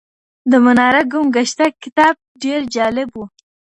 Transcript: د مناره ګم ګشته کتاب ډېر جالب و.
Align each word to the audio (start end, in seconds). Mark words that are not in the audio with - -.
د 0.51 0.53
مناره 0.65 1.01
ګم 1.11 1.25
ګشته 1.35 1.65
کتاب 1.83 2.15
ډېر 2.43 2.59
جالب 2.75 3.09
و. 3.15 3.19